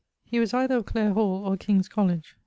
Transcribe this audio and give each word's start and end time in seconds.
He 0.25 0.39
was 0.39 0.51
either 0.51 0.77
of 0.77 0.87
Clare 0.87 1.13
hall 1.13 1.45
or 1.45 1.55
King's 1.57 1.87
Colledge. 1.87 2.35